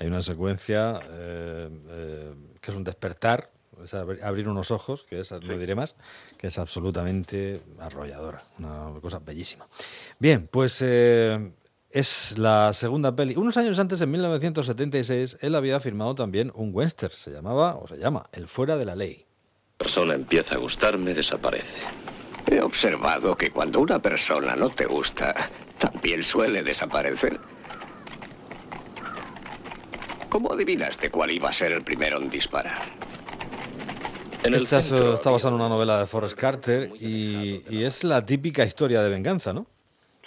Hay 0.00 0.06
una 0.06 0.22
secuencia 0.22 1.00
eh, 1.10 1.68
eh, 1.88 2.34
que 2.60 2.70
es 2.70 2.76
un 2.76 2.84
despertar, 2.84 3.50
es 3.84 3.94
abrir 3.94 4.48
unos 4.48 4.70
ojos, 4.70 5.04
que 5.04 5.20
es, 5.20 5.32
no 5.32 5.58
diré 5.58 5.74
más, 5.74 5.96
que 6.36 6.48
es 6.48 6.58
absolutamente 6.58 7.62
arrolladora, 7.78 8.42
una 8.58 8.92
cosa 9.00 9.18
bellísima. 9.18 9.66
Bien, 10.18 10.48
pues 10.50 10.82
eh, 10.82 11.52
es 11.90 12.36
la 12.38 12.72
segunda 12.74 13.14
peli. 13.14 13.34
Unos 13.36 13.56
años 13.56 13.78
antes, 13.78 14.00
en 14.00 14.10
1976, 14.10 15.38
él 15.40 15.54
había 15.54 15.80
firmado 15.80 16.14
también 16.14 16.52
un 16.54 16.70
western, 16.72 17.12
se 17.12 17.30
llamaba, 17.30 17.76
o 17.76 17.86
se 17.86 17.98
llama, 17.98 18.24
El 18.32 18.46
Fuera 18.48 18.76
de 18.76 18.84
la 18.84 18.94
Ley. 18.94 19.24
persona 19.76 20.14
empieza 20.14 20.56
a 20.56 20.58
gustarme, 20.58 21.14
desaparece. 21.14 21.80
He 22.46 22.60
observado 22.60 23.36
que 23.36 23.50
cuando 23.50 23.80
una 23.80 24.00
persona 24.00 24.56
no 24.56 24.70
te 24.70 24.86
gusta, 24.86 25.34
también 25.78 26.22
suele 26.22 26.62
desaparecer. 26.62 27.38
¿Cómo 30.28 30.52
adivinaste 30.52 31.10
cuál 31.10 31.30
iba 31.30 31.48
a 31.48 31.52
ser 31.52 31.72
el 31.72 31.82
primero 31.82 32.18
en 32.18 32.28
disparar? 32.28 32.82
En 34.44 34.54
el 34.54 34.62
Esta 34.62 34.78
está 34.78 35.30
basada 35.30 35.54
en 35.54 35.60
una 35.60 35.68
novela 35.68 35.98
de 36.00 36.06
Forrest 36.06 36.38
Carter 36.38 36.90
y, 37.00 37.62
y, 37.68 37.84
es 37.84 38.04
la 38.04 38.24
típica 38.24 38.64
historia 38.64 39.02
de 39.02 39.10
venganza, 39.10 39.52
¿no? 39.52 39.66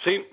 Sí, 0.04 0.26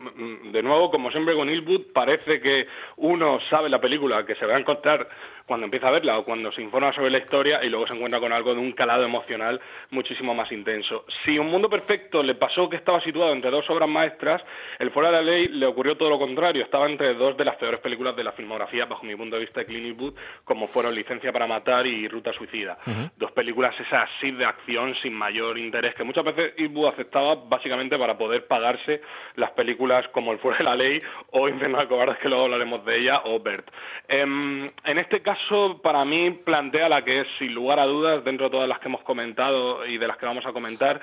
de 0.51 0.63
nuevo, 0.63 0.89
como 0.89 1.11
siempre 1.11 1.35
con 1.35 1.47
Eastwood, 1.47 1.93
parece 1.93 2.41
que 2.41 2.65
uno 2.97 3.39
sabe 3.49 3.69
la 3.69 3.79
película 3.79 4.25
que 4.25 4.35
se 4.35 4.45
va 4.45 4.55
a 4.55 4.59
encontrar 4.59 5.07
cuando 5.49 5.65
empieza 5.65 5.87
a 5.87 5.91
verla 5.91 6.19
o 6.19 6.23
cuando 6.23 6.51
se 6.51 6.61
informa 6.61 6.93
sobre 6.93 7.09
la 7.09 7.17
historia 7.17 7.63
y 7.63 7.69
luego 7.69 7.87
se 7.87 7.95
encuentra 7.95 8.19
con 8.19 8.31
algo 8.31 8.53
de 8.53 8.59
un 8.59 8.71
calado 8.71 9.03
emocional 9.03 9.59
muchísimo 9.89 10.35
más 10.35 10.51
intenso. 10.51 11.05
Si 11.25 11.39
Un 11.39 11.47
Mundo 11.47 11.67
Perfecto 11.67 12.21
le 12.21 12.35
pasó 12.35 12.69
que 12.69 12.75
estaba 12.75 13.01
situado 13.01 13.33
entre 13.33 13.49
dos 13.49 13.67
obras 13.71 13.89
maestras, 13.89 14.43
El 14.77 14.91
Fuera 14.91 15.09
de 15.09 15.15
la 15.15 15.21
Ley 15.23 15.45
le 15.45 15.65
ocurrió 15.65 15.97
todo 15.97 16.11
lo 16.11 16.19
contrario, 16.19 16.63
estaba 16.63 16.87
entre 16.87 17.15
dos 17.15 17.35
de 17.35 17.45
las 17.45 17.55
peores 17.55 17.79
películas 17.79 18.15
de 18.15 18.23
la 18.23 18.31
filmografía, 18.31 18.85
bajo 18.85 19.03
mi 19.03 19.15
punto 19.15 19.37
de 19.37 19.41
vista, 19.41 19.61
de 19.61 19.65
Clint 19.65 19.87
Eastwood, 19.87 20.13
como 20.43 20.67
fueron 20.67 20.93
Licencia 20.93 21.33
para 21.33 21.47
Matar 21.47 21.87
y 21.87 22.07
Ruta 22.07 22.31
Suicida. 22.31 22.77
Dos 23.17 23.31
películas 23.31 23.73
esas 23.79 24.07
así 24.17 24.29
de 24.29 24.45
acción 24.45 24.93
sin 25.01 25.13
mayor 25.13 25.57
interés, 25.57 25.95
que 25.95 26.03
muchas 26.03 26.25
veces 26.25 26.53
Eastwood 26.57 26.89
aceptaba 26.89 27.33
básicamente 27.33 27.97
para 27.97 28.19
poder 28.19 28.45
pagarse 28.45 29.01
las 29.35 29.49
películas 29.51 30.07
como 30.09 30.31
El 30.31 30.37
Fuera 30.37 30.59
de 30.59 30.63
la 30.65 30.75
Ley 30.75 30.99
o 31.31 31.49
Infernal 31.49 31.87
Cobardes, 31.87 32.19
que 32.19 32.29
luego 32.29 32.43
hablaremos 32.43 32.85
de 32.85 32.99
ella, 32.99 33.21
o 33.25 33.39
Bert. 33.39 33.67
Em, 34.07 34.67
en 34.83 34.97
este 34.99 35.21
caso, 35.21 35.38
caso, 35.39 35.79
para 35.81 36.05
mí, 36.05 36.31
plantea 36.31 36.89
la 36.89 37.03
que 37.03 37.21
es, 37.21 37.27
sin 37.37 37.53
lugar 37.53 37.79
a 37.79 37.85
dudas, 37.85 38.23
dentro 38.23 38.45
de 38.47 38.51
todas 38.51 38.69
las 38.69 38.79
que 38.79 38.87
hemos 38.87 39.01
comentado 39.01 39.85
y 39.85 39.97
de 39.97 40.07
las 40.07 40.17
que 40.17 40.25
vamos 40.25 40.45
a 40.45 40.53
comentar, 40.53 40.99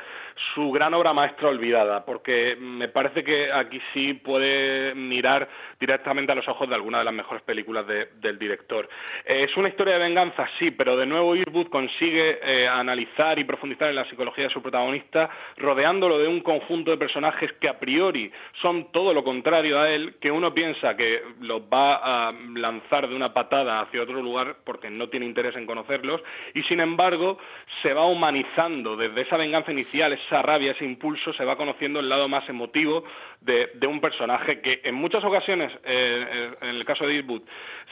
su 0.55 0.71
gran 0.71 0.95
obra 0.95 1.13
maestra 1.13 1.49
olvidada, 1.49 2.05
porque 2.05 2.57
me 2.59 2.89
parece 2.89 3.25
que 3.25 3.49
aquí 3.53 3.81
sí 3.93 4.15
puede 4.15 4.95
mirar 4.95 5.49
directamente 5.81 6.33
a 6.33 6.35
los 6.35 6.49
ojos 6.49 6.69
de 6.69 6.75
alguna 6.75 6.99
de 6.99 7.05
las 7.05 7.15
mejores 7.15 7.43
películas 7.43 7.87
del 7.87 8.39
director. 8.39 8.89
Eh, 9.25 9.45
es 9.49 9.57
una 9.57 9.69
historia 9.69 9.95
de 9.95 10.01
venganza, 10.01 10.47
sí, 10.59 10.71
pero 10.71 10.97
de 10.97 11.07
nuevo 11.07 11.35
Eastwood 11.35 11.69
consigue 11.69 12.39
eh, 12.43 12.69
analizar 12.69 13.39
y 13.39 13.45
profundizar 13.45 13.89
en 13.89 13.97
la 13.97 14.09
psicología 14.09 14.45
de 14.45 14.51
su 14.51 14.63
protagonista, 14.63 15.31
rodeándolo 15.57 16.19
de 16.19 16.29
un 16.29 16.41
conjunto 16.41 16.91
de 16.91 16.97
personajes 16.97 17.53
que 17.61 17.69
a 17.69 17.79
priori 17.79 18.31
son 18.61 18.93
todo 18.93 19.13
lo 19.13 19.25
contrario 19.25 19.81
a 19.81 19.91
él, 19.91 20.17
que 20.21 20.31
uno 20.31 20.53
piensa 20.53 20.97
que 20.97 21.23
los 21.41 21.63
va 21.63 22.29
a 22.29 22.33
lanzar 22.55 23.09
de 23.09 23.15
una 23.15 23.33
patada 23.33 23.81
hacia 23.81 24.03
otro 24.03 24.23
lugar 24.23 24.57
porque 24.65 24.91
no 24.91 25.09
tiene 25.09 25.27
interés 25.27 25.57
en 25.57 25.67
conocerlos 25.67 26.21
y 26.55 26.63
sin 26.65 26.81
embargo 26.81 27.39
se 27.83 27.93
va 27.93 28.07
humanizando 28.07 28.97
desde 28.97 29.23
esa 29.23 29.37
venganza 29.37 29.73
inicial, 29.73 30.13
esa 30.27 30.43
rabia, 30.43 30.73
ese 30.73 30.85
impulso, 30.85 31.33
se 31.33 31.45
va 31.45 31.57
conociendo 31.57 32.01
el 32.01 32.09
lado 32.09 32.29
más 32.29 32.49
emotivo 32.49 33.05
de, 33.41 33.87
un 33.87 34.01
personaje 34.01 34.61
que 34.61 34.81
en 34.83 34.95
muchas 34.95 35.23
ocasiones, 35.25 35.73
eh, 35.85 36.51
en 36.61 36.69
el 36.69 36.85
caso 36.85 37.07
de 37.07 37.17
Eastwood, 37.17 37.43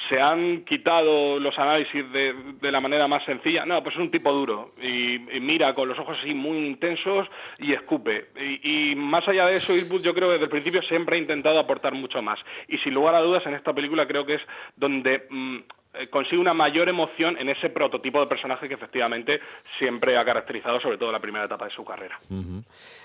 se 0.09 0.21
han 0.21 0.65
quitado 0.65 1.39
los 1.39 1.57
análisis 1.59 2.11
de, 2.13 2.35
de, 2.61 2.73
la 2.73 2.81
manera 2.81 3.07
más 3.07 3.25
sencilla. 3.25 3.65
No, 3.65 3.83
pues 3.83 3.95
es 3.95 4.01
un 4.01 4.11
tipo 4.11 4.33
duro 4.33 4.73
y, 4.83 5.19
mira 5.41 5.75
con 5.75 5.89
los 5.89 5.99
ojos 5.99 6.19
así 6.21 6.35
muy 6.35 6.67
intensos 6.67 7.29
y 7.59 7.73
escupe. 7.73 8.29
Y, 8.63 8.95
más 8.97 9.27
allá 9.29 9.47
de 9.47 9.57
eso, 9.57 9.73
Eastwood 9.73 10.03
yo 10.03 10.15
creo 10.15 10.29
que 10.29 10.33
desde 10.35 10.45
el 10.45 10.51
principio 10.51 10.83
siempre 10.83 11.17
ha 11.17 11.21
intentado 11.21 11.59
aportar 11.59 11.95
mucho 11.95 12.21
más. 12.23 12.39
Y 12.69 12.79
sin 12.79 12.95
lugar 12.95 13.15
a 13.15 13.21
dudas, 13.21 13.47
en 13.47 13.55
esta 13.55 13.73
película 13.73 14.07
creo 14.07 14.27
que 14.27 14.35
es 14.35 14.43
donde 14.77 15.27
mm, 15.31 15.57
eh, 15.57 15.63
consigue 16.11 16.41
una 16.41 16.55
mayor 16.55 16.89
emoción 16.89 17.37
en 17.39 17.49
ese 17.49 17.71
prototipo 17.71 18.21
de 18.21 18.27
personaje 18.27 18.69
que 18.69 18.75
efectivamente 18.75 19.41
siempre 19.79 20.17
ha 20.19 20.25
caracterizado 20.25 20.81
sobre 20.81 20.99
todo 20.99 21.13
la 21.13 21.21
primera 21.21 21.45
etapa 21.45 21.67
de 21.67 21.71
su 21.71 21.85
carrera. 21.85 22.19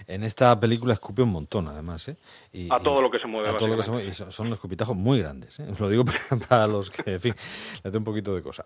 En 0.07 0.23
esta 0.23 0.59
película 0.59 0.93
escupe 0.93 1.21
un 1.21 1.31
montón, 1.31 1.67
además. 1.67 2.07
¿eh? 2.07 2.17
a 2.69 2.79
todo 2.79 3.01
lo 3.01 3.11
que 3.11 3.19
se 3.19 3.27
mueve. 3.27 3.49
A 3.49 3.57
todo 3.57 3.67
lo 3.67 3.77
que 3.77 3.83
se 3.83 3.91
mueve. 3.91 4.07
Y 4.07 4.13
son, 4.13 4.51
escupitajos 4.51 4.95
muy 4.95 5.19
grandes. 5.19 5.59
¿eh? 5.59 5.67
Os 5.71 5.79
lo 5.79 5.89
digo 5.89 6.05
para, 6.49 6.67
los 6.67 6.89
que, 6.89 7.13
en 7.13 7.19
fin, 7.19 7.33
le 7.83 7.91
doy 7.91 7.97
un 7.99 8.03
poquito 8.03 8.35
de 8.35 8.41
cosa. 8.41 8.65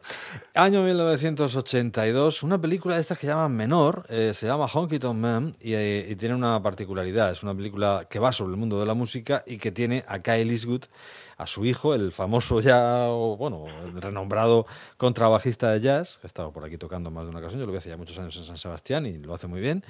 Año 0.56 0.84
1982, 0.84 2.44
una 2.44 2.60
película 2.60 2.96
de 2.96 3.02
estas 3.02 3.18
que 3.18 3.28
llaman 3.28 3.56
menor, 3.56 4.06
eh, 4.10 4.32
se 4.34 4.48
llama 4.48 4.66
Honky 4.66 5.00
Tonk 5.00 5.18
Man 5.18 5.54
y, 5.60 6.16
tiene 6.16 6.36
una 6.36 6.62
particularidad. 6.62 7.32
Es 7.32 7.44
una 7.44 7.56
película 7.56 8.08
que 8.10 8.20
va 8.20 8.32
sobre 8.32 8.54
el 8.54 8.58
mundo 8.58 8.80
de 8.80 8.86
la 8.86 8.94
música 8.94 9.44
y 9.46 9.58
que 9.58 9.72
tiene 9.72 10.04
a 10.08 10.20
Kyle 10.20 10.50
Eastwood 10.50 10.86
a 11.38 11.48
su 11.48 11.66
hijo, 11.66 11.94
el 11.94 12.12
famoso 12.12 12.62
ya, 12.62 13.08
bueno, 13.08 13.66
el 13.84 14.02
renombrado 14.02 14.66
contrabajista 14.98 15.72
de 15.72 15.82
jazz, 15.82 16.18
que 16.18 16.26
ha 16.26 16.30
estado 16.30 16.52
por 16.52 16.64
aquí 16.66 16.78
tocando 16.78 17.12
más 17.12 17.26
de 17.26 17.32
una 17.32 17.40
ocasión, 17.40 17.60
yo 17.60 17.66
lo 17.66 17.72
vi 17.72 17.78
hace 17.78 17.90
ya 17.90 17.98
muchos 17.98 18.18
años 18.20 18.36
en 18.38 18.46
San 18.46 18.58
Sebastián 18.58 19.06
y 19.06 19.18
lo 19.18 19.34
hace 19.34 19.48
muy 19.48 19.62
bien, 19.62 19.84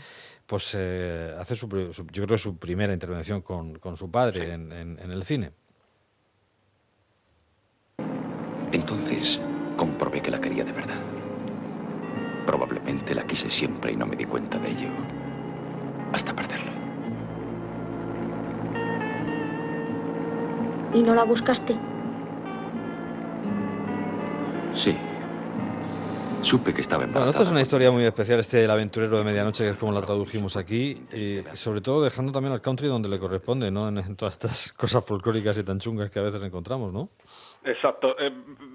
pues 0.45 0.75
eh, 0.77 1.35
hace 1.39 1.55
su, 1.55 1.67
yo 2.11 2.25
creo 2.25 2.37
su 2.37 2.57
primera 2.57 2.93
intervención 2.93 3.41
con, 3.41 3.75
con 3.79 3.97
su 3.97 4.09
padre 4.09 4.53
en, 4.53 4.71
en 4.71 5.11
el 5.11 5.23
cine. 5.23 5.51
Entonces 8.71 9.39
comprobé 9.77 10.21
que 10.21 10.31
la 10.31 10.41
quería 10.41 10.63
de 10.63 10.71
verdad. 10.71 10.99
Probablemente 12.45 13.15
la 13.15 13.25
quise 13.25 13.49
siempre 13.49 13.93
y 13.93 13.95
no 13.95 14.05
me 14.05 14.15
di 14.15 14.25
cuenta 14.25 14.57
de 14.57 14.71
ello 14.71 14.89
hasta 16.11 16.35
perderlo. 16.35 16.82
¿Y 20.93 21.01
no 21.01 21.15
la 21.15 21.23
buscaste? 21.23 21.75
Sí. 24.75 24.95
Supe 26.43 26.73
que 26.73 26.81
estaba 26.81 27.03
embarazada. 27.05 27.25
Bueno, 27.25 27.29
esta 27.31 27.43
es 27.43 27.51
una 27.51 27.61
historia 27.61 27.89
muy 27.89 28.03
especial, 28.03 28.39
este 28.39 28.63
El 28.63 28.69
aventurero 28.69 29.17
de 29.17 29.23
medianoche, 29.23 29.63
que 29.63 29.69
es 29.71 29.77
como 29.77 29.91
la 29.91 30.01
tradujimos 30.01 30.57
aquí, 30.57 31.01
y 31.13 31.41
sobre 31.55 31.81
todo 31.81 32.03
dejando 32.03 32.31
también 32.31 32.53
al 32.53 32.61
country 32.61 32.87
donde 32.87 33.09
le 33.09 33.17
corresponde, 33.17 33.71
¿no? 33.71 33.87
En, 33.87 34.15
todas 34.15 34.33
estas 34.33 34.71
cosas 34.77 35.03
folclóricas 35.03 35.57
y 35.57 35.63
tan 35.63 35.79
chungas 35.79 36.11
que 36.11 36.19
a 36.19 36.23
veces 36.23 36.43
encontramos, 36.43 36.91
¿no? 36.91 37.09
Exacto. 37.65 38.15
Eh, 38.19 38.31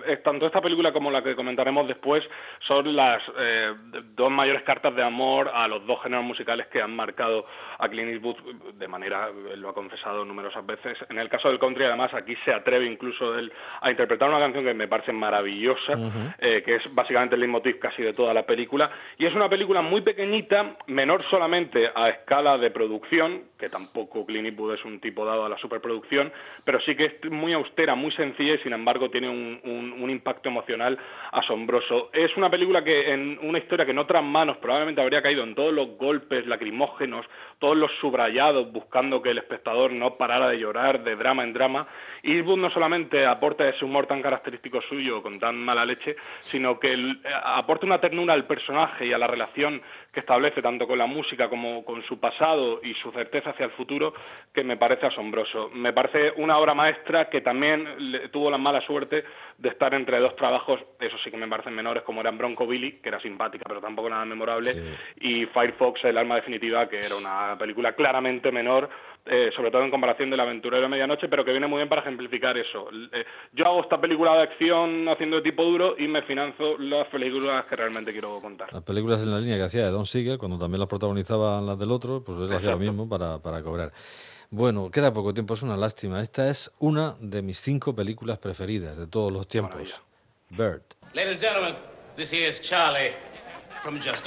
eh, 0.06 0.16
tanto 0.18 0.46
esta 0.46 0.60
película 0.60 0.92
como 0.92 1.10
la 1.10 1.22
que 1.22 1.36
comentaremos 1.36 1.86
después 1.86 2.24
son 2.66 2.96
las 2.96 3.22
eh, 3.38 3.74
dos 4.14 4.30
mayores 4.30 4.62
cartas 4.62 4.94
de 4.94 5.02
amor 5.02 5.50
a 5.52 5.68
los 5.68 5.86
dos 5.86 6.02
géneros 6.02 6.24
musicales 6.24 6.66
que 6.68 6.80
han 6.80 6.94
marcado 6.94 7.44
a 7.78 7.88
Clint 7.88 8.12
Eastwood 8.12 8.36
de 8.74 8.88
manera, 8.88 9.28
él 9.52 9.60
lo 9.60 9.68
ha 9.68 9.74
confesado 9.74 10.24
numerosas 10.24 10.64
veces. 10.64 10.96
En 11.10 11.18
el 11.18 11.28
caso 11.28 11.48
del 11.48 11.58
country, 11.58 11.84
además, 11.84 12.14
aquí 12.14 12.34
se 12.44 12.52
atreve 12.52 12.86
incluso 12.86 13.38
él 13.38 13.52
a 13.80 13.90
interpretar 13.90 14.28
una 14.28 14.38
canción 14.38 14.64
que 14.64 14.74
me 14.74 14.88
parece 14.88 15.12
maravillosa, 15.12 15.94
que 16.38 16.76
es 16.76 16.94
básicamente 16.94 17.34
el 17.34 17.42
leitmotiv 17.42 17.78
casi 17.78 18.02
de 18.02 18.12
toda 18.12 18.32
la 18.32 18.44
película. 18.44 18.90
Y 19.18 19.26
es 19.26 19.34
una 19.34 19.48
película 19.48 19.82
muy 19.82 20.00
pequeñita, 20.00 20.76
menor 20.86 21.22
solamente 21.30 21.90
a 21.94 22.08
escala 22.08 22.58
de 22.58 22.70
producción, 22.70 23.42
que 23.58 23.68
tampoco 23.68 24.24
Clint 24.24 24.46
Eastwood 24.46 24.74
es 24.74 24.84
un 24.84 25.00
tipo 25.00 25.24
dado 25.24 25.44
a 25.44 25.48
la 25.48 25.58
superproducción, 25.58 26.32
pero 26.64 26.80
sí 26.80 26.96
que 26.96 27.04
es 27.06 27.30
muy 27.30 27.52
austera, 27.52 27.94
muy 27.94 28.12
sencilla 28.12 28.54
y 28.54 28.58
sin 28.58 28.72
embargo 28.78 29.10
tiene 29.10 29.28
un, 29.28 29.60
un, 29.64 30.10
impacto 30.10 30.48
emocional 30.48 30.98
asombroso. 31.32 32.10
Es 32.12 32.36
una 32.36 32.50
película 32.50 32.82
que 32.82 33.12
en 33.12 33.38
una 33.42 33.58
historia 33.58 33.84
que 33.84 33.90
en 33.90 33.98
otras 33.98 34.24
manos 34.24 34.56
probablemente 34.56 35.00
habría 35.00 35.22
caído 35.22 35.44
en 35.44 35.54
todos 35.54 35.72
los 35.72 35.96
golpes 35.98 36.46
lacrimógenos, 36.46 37.26
todos 37.58 37.76
los 37.76 37.90
subrayados, 38.00 38.72
buscando 38.72 39.20
que 39.20 39.30
el 39.30 39.38
espectador 39.38 39.92
no 39.92 40.16
parara 40.16 40.48
de 40.48 40.58
llorar 40.58 41.04
de 41.04 41.16
drama 41.16 41.44
en 41.44 41.52
drama. 41.52 41.86
Eastwood 42.22 42.58
no 42.58 42.70
solamente 42.70 43.26
aporta 43.26 43.68
ese 43.68 43.84
humor 43.84 44.06
tan 44.06 44.22
característico 44.22 44.80
suyo, 44.82 45.22
con 45.22 45.38
tan 45.38 45.56
mala 45.56 45.84
leche, 45.84 46.16
sino 46.40 46.78
que 46.78 46.94
eh, 46.94 47.16
aporta 47.44 47.86
una 47.86 48.00
ternura 48.00 48.34
al 48.34 48.46
personaje 48.46 49.06
y 49.06 49.12
a 49.12 49.18
la 49.18 49.26
relación 49.26 49.82
que 50.12 50.20
establece 50.20 50.62
tanto 50.62 50.86
con 50.86 50.98
la 50.98 51.06
música 51.06 51.48
como 51.48 51.84
con 51.84 52.02
su 52.04 52.18
pasado 52.18 52.80
y 52.82 52.94
su 52.94 53.10
certeza 53.12 53.50
hacia 53.50 53.66
el 53.66 53.72
futuro, 53.72 54.14
que 54.52 54.64
me 54.64 54.76
parece 54.76 55.06
asombroso. 55.06 55.70
Me 55.74 55.92
parece 55.92 56.32
una 56.36 56.58
obra 56.58 56.74
maestra 56.74 57.28
que 57.28 57.40
también 57.40 57.86
tuvo 58.30 58.50
la 58.50 58.58
mala 58.58 58.80
suerte 58.80 59.24
de 59.58 59.68
estar 59.68 59.92
entre 59.94 60.18
dos 60.18 60.34
trabajos, 60.36 60.80
eso 61.00 61.16
sí 61.22 61.30
que 61.30 61.36
me 61.36 61.48
parecen 61.48 61.74
menores, 61.74 62.02
como 62.04 62.20
eran 62.20 62.38
Bronco 62.38 62.66
Billy, 62.66 63.00
que 63.02 63.08
era 63.08 63.20
simpática, 63.20 63.64
pero 63.68 63.80
tampoco 63.80 64.08
nada 64.08 64.24
memorable, 64.24 64.72
y 65.20 65.46
Firefox, 65.46 66.04
El 66.04 66.18
alma 66.18 66.36
definitiva, 66.36 66.88
que 66.88 66.98
era 66.98 67.16
una 67.16 67.56
película 67.58 67.92
claramente 67.92 68.50
menor, 68.52 68.88
eh, 69.28 69.50
sobre 69.54 69.70
todo 69.70 69.82
en 69.84 69.90
comparación 69.90 70.30
del 70.30 70.40
aventurero 70.40 70.82
de 70.82 70.88
medianoche, 70.88 71.28
pero 71.28 71.44
que 71.44 71.50
viene 71.50 71.66
muy 71.66 71.78
bien 71.78 71.88
para 71.88 72.02
ejemplificar 72.02 72.56
eso. 72.56 72.88
Eh, 73.12 73.24
yo 73.52 73.66
hago 73.66 73.82
esta 73.82 74.00
película 74.00 74.34
de 74.34 74.42
acción 74.42 75.08
haciendo 75.08 75.36
de 75.36 75.42
tipo 75.42 75.62
duro 75.64 75.94
y 75.98 76.08
me 76.08 76.22
finanzo 76.22 76.78
las 76.78 77.06
películas 77.08 77.64
que 77.66 77.76
realmente 77.76 78.12
quiero 78.12 78.40
contar. 78.40 78.72
Las 78.72 78.82
películas 78.82 79.22
en 79.22 79.30
la 79.30 79.38
línea 79.38 79.56
que 79.56 79.64
hacía 79.64 79.84
de 79.84 79.90
Don 79.90 80.06
Siegel, 80.06 80.38
cuando 80.38 80.58
también 80.58 80.80
las 80.80 80.88
protagonizaban 80.88 81.66
las 81.66 81.78
del 81.78 81.90
otro, 81.90 82.22
pues 82.24 82.38
él 82.38 82.52
hacía 82.52 82.70
lo 82.70 82.78
mismo 82.78 83.08
para, 83.08 83.38
para 83.38 83.62
cobrar. 83.62 83.92
Bueno, 84.50 84.90
queda 84.90 85.12
poco 85.12 85.34
tiempo, 85.34 85.54
es 85.54 85.62
una 85.62 85.76
lástima. 85.76 86.22
Esta 86.22 86.48
es 86.48 86.72
una 86.78 87.14
de 87.20 87.42
mis 87.42 87.60
cinco 87.60 87.94
películas 87.94 88.38
preferidas 88.38 88.96
de 88.96 89.06
todos 89.06 89.30
los 89.30 89.46
tiempos. 89.46 90.02
Bird. 90.50 90.82
Ladies 91.12 91.32
and 91.32 91.40
gentlemen, 91.40 91.74
this 92.16 92.32
is 92.32 92.60
Charlie 92.60 93.12
from 93.82 94.00
Just 94.00 94.26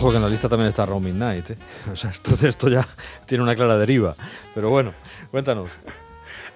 Ojo 0.00 0.12
que 0.12 0.16
en 0.16 0.22
la 0.22 0.30
lista 0.30 0.48
también 0.48 0.68
está 0.68 0.86
Roaming 0.86 1.18
Night. 1.18 1.50
¿eh? 1.50 1.56
O 1.92 1.96
sea, 1.96 2.08
esto, 2.08 2.30
esto 2.46 2.70
ya 2.70 2.80
tiene 3.26 3.44
una 3.44 3.54
clara 3.54 3.76
deriva. 3.76 4.14
Pero 4.54 4.70
bueno, 4.70 4.94
cuéntanos. 5.30 5.70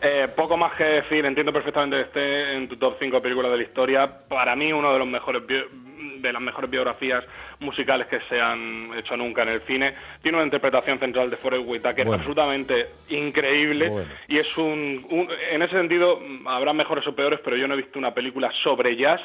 Eh, 0.00 0.28
poco 0.34 0.56
más 0.56 0.72
que 0.72 0.84
decir, 0.84 1.26
entiendo 1.26 1.52
perfectamente 1.52 1.96
que 1.96 2.02
esté 2.04 2.56
en 2.56 2.68
tu 2.68 2.76
top 2.76 2.96
5 2.98 3.20
películas 3.20 3.50
de 3.50 3.58
la 3.58 3.62
historia. 3.62 4.10
Para 4.28 4.56
mí, 4.56 4.72
uno 4.72 4.94
de 4.94 4.98
los 4.98 5.06
mejores 5.06 5.42
de 5.46 6.32
las 6.32 6.40
mejores 6.40 6.70
biografías 6.70 7.22
musicales 7.60 8.06
que 8.06 8.18
se 8.20 8.40
han 8.40 8.88
hecho 8.96 9.14
nunca 9.14 9.42
en 9.42 9.50
el 9.50 9.60
cine. 9.62 9.94
Tiene 10.22 10.38
una 10.38 10.46
interpretación 10.46 10.98
central 10.98 11.28
de 11.28 11.36
Forrest 11.36 11.68
Whitaker 11.68 12.08
absolutamente 12.08 12.86
increíble 13.10 13.92
y 14.26 14.38
es 14.38 14.56
un, 14.56 15.06
en 15.50 15.62
ese 15.62 15.76
sentido 15.76 16.18
habrá 16.46 16.72
mejores 16.72 17.06
o 17.06 17.14
peores, 17.14 17.40
pero 17.44 17.58
yo 17.58 17.68
no 17.68 17.74
he 17.74 17.76
visto 17.76 17.98
una 17.98 18.14
película 18.14 18.50
sobre 18.62 18.96
jazz 18.96 19.20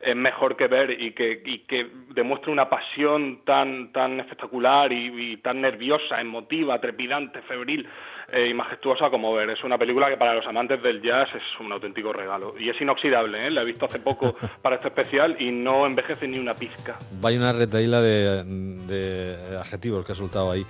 es 0.00 0.16
mejor 0.16 0.56
que 0.56 0.66
ver 0.66 0.90
y 0.90 1.12
que, 1.12 1.42
y 1.44 1.58
que 1.60 1.86
demuestre 2.14 2.50
una 2.50 2.70
pasión 2.70 3.40
tan, 3.44 3.92
tan 3.92 4.18
espectacular 4.20 4.90
y, 4.92 5.36
tan 5.38 5.60
nerviosa, 5.60 6.20
emotiva, 6.20 6.80
trepidante, 6.80 7.42
febril 7.42 7.86
eh, 8.32 8.48
y 8.48 8.54
majestuosa 8.54 9.10
como 9.10 9.32
ver. 9.32 9.50
Es 9.50 9.62
una 9.64 9.78
película 9.78 10.08
que 10.08 10.16
para 10.16 10.34
los 10.34 10.46
amantes 10.46 10.82
del 10.82 11.02
jazz 11.02 11.28
es 11.34 11.60
un 11.60 11.72
auténtico 11.72 12.12
regalo. 12.12 12.54
Y 12.58 12.68
es 12.68 12.80
inoxidable, 12.80 13.46
¿eh? 13.46 13.50
la 13.50 13.62
he 13.62 13.64
visto 13.64 13.86
hace 13.86 14.00
poco 14.00 14.34
para 14.62 14.76
este 14.76 14.88
especial 14.88 15.36
y 15.40 15.50
no 15.50 15.86
envejece 15.86 16.26
ni 16.28 16.38
una 16.38 16.54
pizca. 16.54 16.98
Vaya 17.20 17.38
una 17.38 17.52
retaíla 17.52 18.00
de, 18.00 18.44
de 18.44 19.56
adjetivos 19.58 20.04
que 20.04 20.12
ha 20.12 20.14
soltado 20.14 20.50
ahí. 20.50 20.64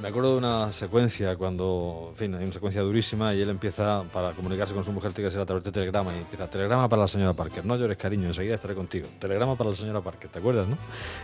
Me 0.00 0.08
acuerdo 0.08 0.32
de 0.32 0.38
una 0.38 0.72
secuencia 0.72 1.36
cuando, 1.36 2.08
en 2.10 2.16
fin, 2.16 2.34
hay 2.34 2.44
una 2.44 2.52
secuencia 2.52 2.82
durísima 2.82 3.34
y 3.34 3.42
él 3.42 3.50
empieza, 3.50 4.04
para 4.12 4.32
comunicarse 4.32 4.74
con 4.74 4.84
su 4.84 4.92
mujer, 4.92 5.12
tiene 5.12 5.28
que 5.28 5.32
ser 5.32 5.42
a 5.42 5.46
través 5.46 5.64
de 5.64 5.72
telegrama 5.72 6.14
y 6.14 6.18
empieza, 6.18 6.48
telegrama 6.48 6.88
para 6.88 7.02
la 7.02 7.08
señora 7.08 7.32
Parker, 7.34 7.64
no 7.64 7.76
llores 7.76 7.96
cariño, 7.96 8.26
enseguida 8.26 8.54
estaré 8.54 8.74
contigo. 8.74 9.08
Telegrama 9.18 9.56
para 9.56 9.70
la 9.70 9.76
señora 9.76 10.00
Parker, 10.00 10.30
¿te 10.30 10.38
acuerdas, 10.38 10.68
no? 10.68 10.76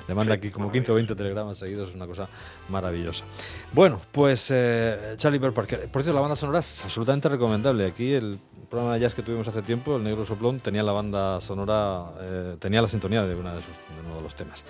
Le 0.08 0.14
manda 0.14 0.34
aquí 0.34 0.50
como 0.50 0.70
15 0.70 0.92
o 0.92 0.94
20 0.96 1.14
telegramas 1.14 1.58
seguidos, 1.58 1.90
es 1.90 1.94
una 1.94 2.06
cosa 2.06 2.28
maravillosa. 2.68 3.24
Bueno, 3.72 4.00
pues 4.10 4.50
eh, 4.50 5.14
Charlie 5.16 5.38
Bird 5.38 5.52
Parker 5.52 5.81
por 5.90 6.02
cierto, 6.02 6.14
la 6.14 6.20
banda 6.20 6.36
sonora 6.36 6.58
es 6.60 6.84
absolutamente 6.84 7.28
recomendable. 7.28 7.86
Aquí 7.86 8.12
el 8.12 8.38
programa 8.70 8.94
de 8.94 9.00
jazz 9.00 9.14
que 9.14 9.22
tuvimos 9.22 9.46
hace 9.48 9.62
tiempo, 9.62 9.96
el 9.96 10.04
Negro 10.04 10.24
Soplón, 10.24 10.60
tenía 10.60 10.82
la 10.82 10.92
banda 10.92 11.40
sonora, 11.40 12.04
eh, 12.20 12.56
tenía 12.58 12.80
la 12.80 12.88
sintonía 12.88 13.24
de, 13.24 13.34
uno 13.34 13.54
de 13.54 14.22
los 14.22 14.34
temas. 14.34 14.64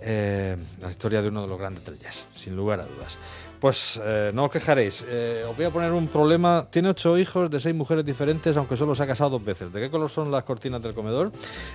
Eh, 0.00 0.56
la 0.80 0.90
historia 0.90 1.22
de 1.22 1.28
uno 1.28 1.42
de 1.42 1.48
los 1.48 1.58
grandes 1.58 1.84
del 1.84 1.98
jazz, 1.98 2.28
sin 2.34 2.56
lugar 2.56 2.80
a 2.80 2.84
dudas. 2.84 3.18
Pues 3.60 3.98
eh, 4.04 4.30
no 4.34 4.44
os 4.44 4.50
quejaréis. 4.50 5.06
Eh, 5.08 5.42
os 5.48 5.56
voy 5.56 5.64
a 5.64 5.70
poner 5.70 5.92
un 5.92 6.08
problema. 6.08 6.66
Tiene 6.70 6.90
ocho 6.90 7.16
hijos 7.16 7.50
de 7.50 7.58
seis 7.60 7.74
mujeres 7.74 8.04
diferentes, 8.04 8.54
aunque 8.58 8.76
solo 8.76 8.94
se 8.94 9.02
ha 9.02 9.06
casado 9.06 9.30
dos 9.30 9.44
veces. 9.44 9.72
¿De 9.72 9.80
qué 9.80 9.90
color 9.90 10.10
son 10.10 10.30
las 10.30 10.42
cortinas 10.42 10.82
del 10.82 10.92
comedor? 10.92 11.32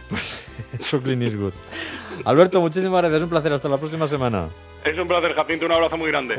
Pues 0.08 0.48
eso 0.80 1.02
Clint 1.02 1.24
Eastwood. 1.24 1.54
Alberto, 2.26 2.62
muchísimas 2.62 3.02
gracias. 3.02 3.24
Un 3.24 3.30
placer. 3.30 3.54
Hasta 3.54 3.70
la 3.70 3.78
próxima 3.78 4.06
semana. 4.06 4.50
Es 4.86 5.00
un 5.00 5.08
placer, 5.08 5.34
Jacinto. 5.34 5.66
Un 5.66 5.72
abrazo 5.72 5.98
muy 5.98 6.12
grande. 6.12 6.36